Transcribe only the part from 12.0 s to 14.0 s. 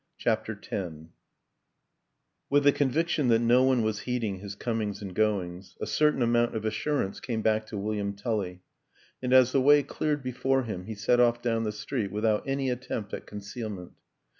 without any attempt at concealment.